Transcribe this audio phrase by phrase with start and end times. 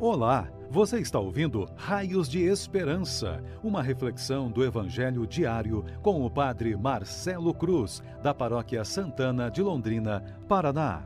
[0.00, 6.76] Olá, você está ouvindo Raios de Esperança, uma reflexão do Evangelho diário com o Padre
[6.76, 11.04] Marcelo Cruz, da Paróquia Santana de Londrina, Paraná.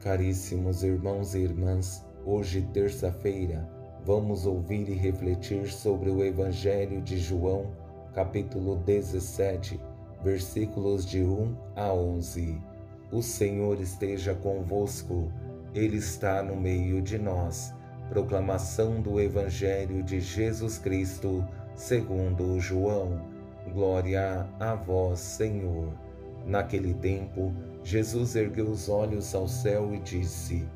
[0.00, 3.68] Caríssimos irmãos e irmãs, hoje, terça-feira,
[4.06, 7.66] vamos ouvir e refletir sobre o Evangelho de João,
[8.14, 9.78] capítulo 17,
[10.22, 12.73] versículos de 1 a 11.
[13.14, 15.30] O Senhor esteja convosco,
[15.72, 17.72] Ele está no meio de nós.
[18.08, 21.46] Proclamação do Evangelho de Jesus Cristo,
[21.76, 23.24] segundo João.
[23.72, 25.94] Glória a vós, Senhor.
[26.44, 30.66] Naquele tempo, Jesus ergueu os olhos ao céu e disse: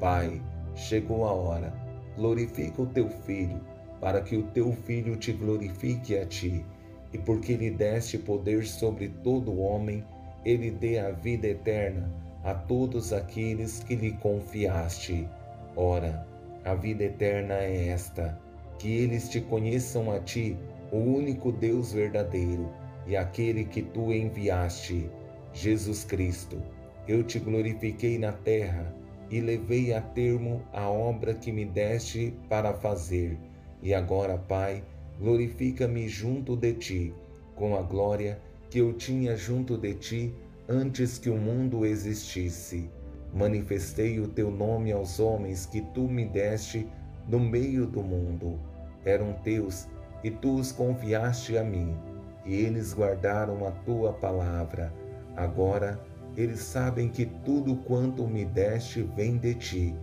[0.00, 0.40] Pai,
[0.74, 1.74] chegou a hora.
[2.16, 3.60] Glorifica o teu filho,
[4.00, 6.64] para que o teu filho te glorifique a ti,
[7.12, 10.02] e porque lhe deste poder sobre todo homem,
[10.44, 12.10] ele dê a vida eterna
[12.44, 15.28] a todos aqueles que lhe confiaste.
[15.76, 16.26] Ora,
[16.64, 18.38] a vida eterna é esta:
[18.78, 20.56] que eles te conheçam a ti,
[20.90, 22.68] o único Deus verdadeiro,
[23.06, 25.08] e aquele que tu enviaste,
[25.52, 26.60] Jesus Cristo.
[27.06, 28.94] Eu te glorifiquei na terra
[29.30, 33.38] e levei a termo a obra que me deste para fazer.
[33.82, 34.84] E agora, Pai,
[35.18, 37.14] glorifica-me junto de ti,
[37.56, 40.34] com a glória que eu tinha junto de ti
[40.68, 42.90] antes que o mundo existisse.
[43.32, 46.86] Manifestei o teu nome aos homens que tu me deste
[47.28, 48.58] no meio do mundo.
[49.04, 49.88] Eram teus
[50.22, 51.96] e tu os confiaste a mim,
[52.44, 54.92] e eles guardaram a tua palavra.
[55.36, 56.00] Agora
[56.36, 59.94] eles sabem que tudo quanto me deste vem de ti,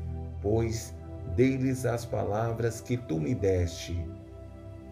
[0.42, 0.94] pois
[1.36, 3.98] dei-lhes as palavras que tu me deste.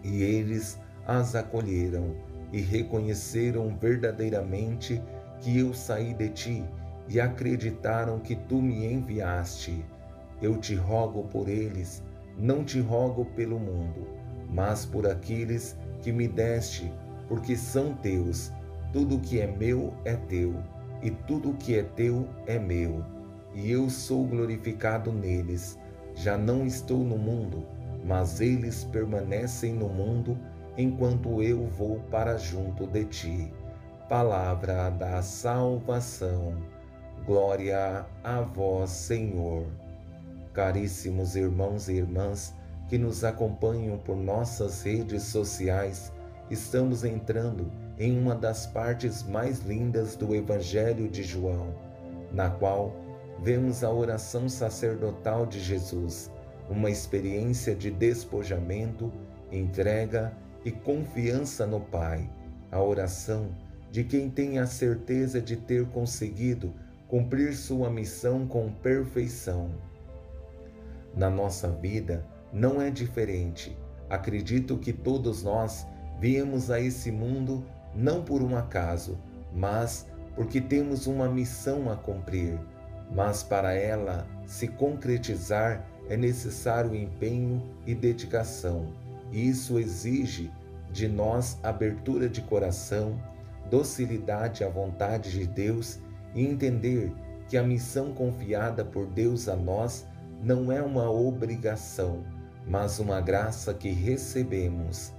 [0.02, 2.14] E eles as acolheram
[2.52, 5.02] e reconheceram verdadeiramente
[5.40, 6.64] que eu saí de ti
[7.08, 9.84] e acreditaram que tu me enviaste.
[10.40, 12.02] Eu te rogo por eles,
[12.38, 14.06] não te rogo pelo mundo,
[14.50, 16.92] mas por aqueles que me deste,
[17.28, 18.52] porque são teus.
[18.92, 20.54] Tudo que é meu é teu,
[21.02, 23.04] e tudo que é teu é meu.
[23.54, 25.78] E eu sou glorificado neles.
[26.14, 27.66] Já não estou no mundo,
[28.04, 30.38] mas eles permanecem no mundo
[30.78, 33.52] enquanto eu vou para junto de ti.
[34.08, 36.54] Palavra da salvação.
[37.26, 39.66] Glória a vós, Senhor.
[40.54, 42.54] Caríssimos irmãos e irmãs
[42.88, 46.10] que nos acompanham por nossas redes sociais,
[46.50, 51.74] estamos entrando em uma das partes mais lindas do Evangelho de João,
[52.32, 52.94] na qual
[53.42, 56.30] vemos a oração sacerdotal de Jesus,
[56.70, 59.12] uma experiência de despojamento,
[59.52, 62.28] entrega e confiança no Pai,
[62.70, 63.50] a oração
[63.90, 66.72] de quem tem a certeza de ter conseguido
[67.06, 69.70] cumprir sua missão com perfeição.
[71.16, 73.76] Na nossa vida não é diferente.
[74.10, 75.86] Acredito que todos nós
[76.20, 77.64] viemos a esse mundo
[77.94, 79.18] não por um acaso,
[79.52, 82.58] mas porque temos uma missão a cumprir.
[83.10, 88.92] Mas para ela se concretizar é necessário empenho e dedicação.
[89.32, 90.50] Isso exige
[90.90, 93.20] de nós abertura de coração,
[93.70, 95.98] docilidade à vontade de Deus
[96.34, 97.12] e entender
[97.48, 100.06] que a missão confiada por Deus a nós
[100.42, 102.22] não é uma obrigação,
[102.66, 105.12] mas uma graça que recebemos.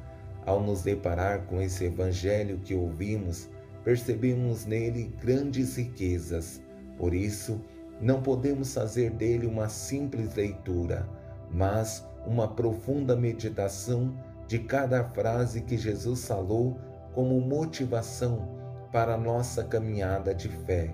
[0.46, 3.50] Ao nos deparar com esse evangelho que ouvimos,
[3.84, 6.62] percebemos nele grandes riquezas.
[6.98, 7.62] Por isso,
[8.02, 11.08] não podemos fazer dele uma simples leitura,
[11.52, 14.14] mas uma profunda meditação
[14.50, 16.76] de cada frase que Jesus falou
[17.14, 18.50] como motivação
[18.92, 20.92] para a nossa caminhada de fé.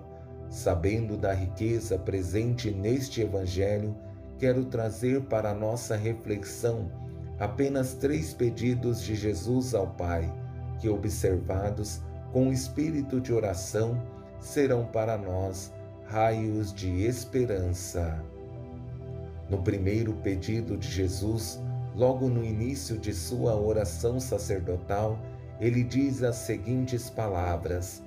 [0.50, 3.96] Sabendo da riqueza presente neste Evangelho,
[4.38, 6.92] quero trazer para nossa reflexão
[7.40, 10.30] apenas três pedidos de Jesus ao Pai,
[10.82, 12.02] que, observados
[12.34, 14.06] com espírito de oração,
[14.38, 15.74] serão para nós
[16.08, 18.22] raios de esperança.
[19.50, 21.62] No primeiro pedido de Jesus,
[21.96, 25.18] logo no início de sua oração sacerdotal,
[25.60, 28.04] ele diz as seguintes palavras: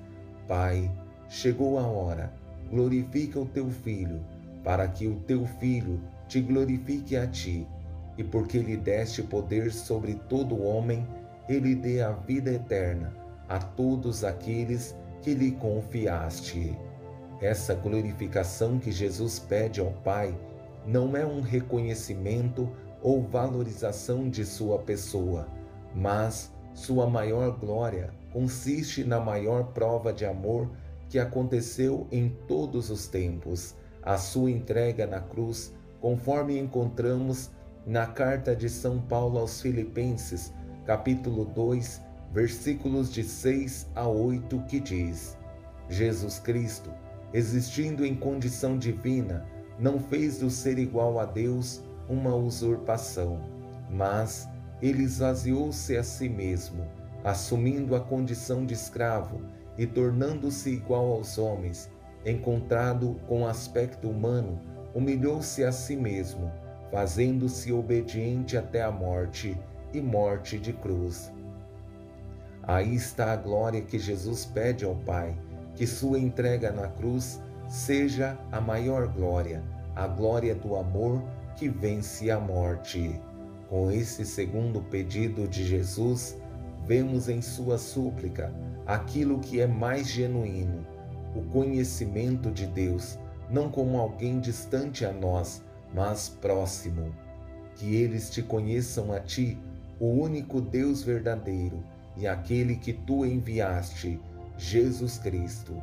[0.47, 0.89] Pai,
[1.27, 2.31] chegou a hora,
[2.69, 4.21] glorifica o teu filho,
[4.63, 7.67] para que o teu filho te glorifique a ti,
[8.17, 11.05] e porque lhe deste poder sobre todo homem,
[11.47, 13.11] ele dê a vida eterna
[13.47, 16.77] a todos aqueles que lhe confiaste.
[17.41, 20.37] Essa glorificação que Jesus pede ao Pai
[20.85, 22.69] não é um reconhecimento
[23.01, 25.47] ou valorização de sua pessoa,
[25.95, 30.69] mas sua maior glória consiste na maior prova de amor
[31.09, 37.49] que aconteceu em todos os tempos, a sua entrega na cruz, conforme encontramos
[37.85, 40.53] na carta de São Paulo aos Filipenses,
[40.85, 45.35] capítulo 2, versículos de 6 a 8, que diz:
[45.89, 46.91] Jesus Cristo,
[47.33, 49.45] existindo em condição divina,
[49.79, 53.39] não fez do ser igual a Deus uma usurpação,
[53.89, 54.49] mas
[54.81, 56.85] ele esvaziou-se a si mesmo,
[57.23, 59.41] assumindo a condição de escravo
[59.77, 61.89] e tornando-se igual aos homens,
[62.25, 64.59] encontrado com aspecto humano,
[64.93, 66.51] humilhou-se a si mesmo,
[66.91, 69.57] fazendo-se obediente até a morte
[69.93, 71.31] e morte de cruz.
[72.63, 75.35] Aí está a glória que Jesus pede ao Pai,
[75.75, 79.63] que sua entrega na cruz seja a maior glória,
[79.95, 81.23] a glória do amor
[81.59, 83.19] que vence a morte.
[83.67, 86.37] Com esse segundo pedido de Jesus,
[86.87, 88.53] vemos em sua súplica
[88.87, 90.87] aquilo que é mais genuíno,
[91.35, 93.19] o conhecimento de Deus,
[93.49, 95.61] não como alguém distante a nós,
[95.93, 97.13] mas próximo.
[97.75, 99.57] Que eles te conheçam a ti,
[99.99, 101.83] o único Deus verdadeiro
[102.15, 104.17] e aquele que tu enviaste,
[104.57, 105.75] Jesus Cristo.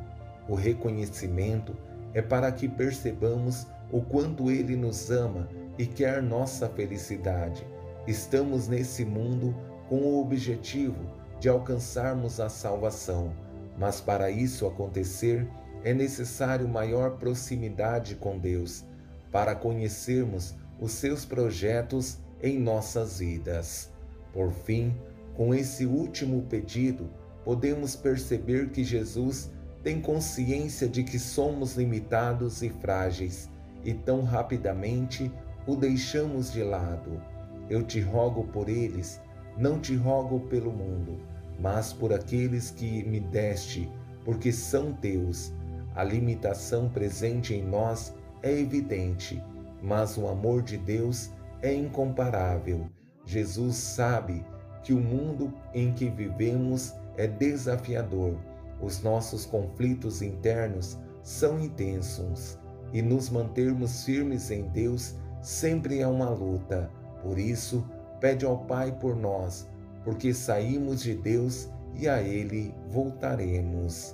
[0.49, 1.77] O reconhecimento
[2.15, 5.47] é para que percebamos o quanto Ele nos ama
[5.77, 7.65] e quer nossa felicidade.
[8.07, 9.55] Estamos nesse mundo
[9.87, 11.05] com o objetivo
[11.39, 13.33] de alcançarmos a salvação,
[13.77, 15.47] mas para isso acontecer
[15.83, 18.83] é necessário maior proximidade com Deus,
[19.31, 23.91] para conhecermos os seus projetos em nossas vidas.
[24.33, 24.95] Por fim,
[25.35, 27.09] com esse último pedido,
[27.43, 29.51] podemos perceber que Jesus
[29.83, 33.49] tem consciência de que somos limitados e frágeis
[33.83, 35.31] e tão rapidamente
[35.67, 37.21] o deixamos de lado.
[37.69, 39.21] Eu te rogo por eles
[39.57, 41.19] não te rogo pelo mundo,
[41.59, 43.91] mas por aqueles que me deste,
[44.23, 45.51] porque são teus.
[45.95, 49.43] A limitação presente em nós é evidente,
[49.81, 51.31] mas o amor de Deus
[51.63, 52.87] é incomparável.
[53.25, 54.45] Jesus sabe
[54.83, 58.37] que o mundo em que vivemos é desafiador.
[58.79, 62.59] Os nossos conflitos internos são intensos
[62.93, 65.15] e nos mantermos firmes em Deus
[65.47, 66.91] sempre é uma luta.
[67.23, 67.87] Por isso,
[68.19, 69.65] pede ao Pai por nós,
[70.03, 74.13] porque saímos de Deus e a Ele voltaremos.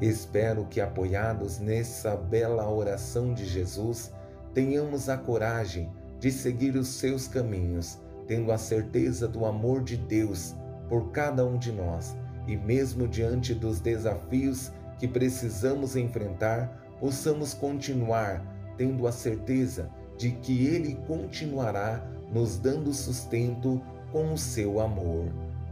[0.00, 4.12] Espero que, apoiados nessa bela oração de Jesus,
[4.54, 7.98] tenhamos a coragem de seguir os seus caminhos,
[8.28, 10.54] tendo a certeza do amor de Deus
[10.88, 12.16] por cada um de nós
[12.46, 14.70] e, mesmo diante dos desafios
[15.00, 23.80] que precisamos enfrentar, possamos continuar tendo a certeza de que Ele continuará nos dando sustento
[24.12, 25.26] com o seu amor.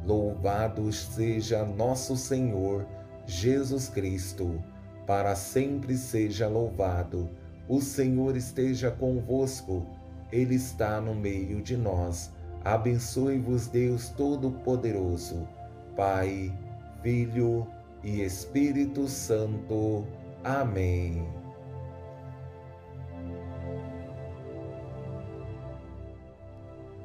[0.05, 2.87] Louvado seja nosso Senhor
[3.27, 4.63] Jesus Cristo,
[5.07, 7.31] para sempre seja louvado.
[7.69, 9.87] O Senhor esteja convosco,
[10.31, 12.31] Ele está no meio de nós.
[12.63, 15.49] Abençoe-vos, Deus Todo-Poderoso,
[15.97, 16.53] Pai,
[17.03, 17.67] Filho
[18.03, 20.07] e Espírito Santo.
[20.43, 21.44] Amém.